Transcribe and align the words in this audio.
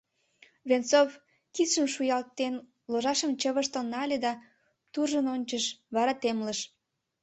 Венцов, 0.69 1.09
кидшым 1.55 1.85
шуялтен, 1.93 2.53
ложашым 2.91 3.31
чывыштал 3.41 3.85
нале 3.93 4.17
да 4.25 4.31
туржын 4.91 5.25
ончыш, 5.35 5.65
вара 5.95 6.13
темлыш. 6.21 6.59